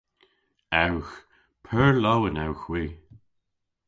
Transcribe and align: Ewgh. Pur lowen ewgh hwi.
Ewgh. 0.83 1.13
Pur 1.63 1.93
lowen 2.03 2.41
ewgh 2.45 2.63
hwi. 2.67 2.83